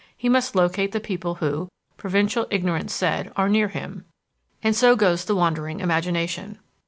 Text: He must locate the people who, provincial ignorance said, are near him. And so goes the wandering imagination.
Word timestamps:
He 0.17 0.29
must 0.29 0.55
locate 0.55 0.93
the 0.93 0.99
people 0.99 1.35
who, 1.35 1.69
provincial 1.95 2.47
ignorance 2.49 2.91
said, 2.91 3.31
are 3.35 3.47
near 3.47 3.67
him. 3.67 4.05
And 4.63 4.75
so 4.75 4.95
goes 4.95 5.25
the 5.25 5.35
wandering 5.35 5.79
imagination. 5.79 6.57